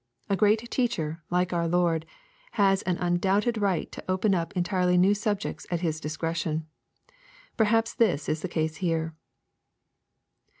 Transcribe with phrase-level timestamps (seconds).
[0.31, 2.07] A great teacher, like our Lord,
[2.53, 6.65] has an undoubted right to open up entirely new subjects at His discretion.
[7.55, 9.13] Perhaps this is the case here.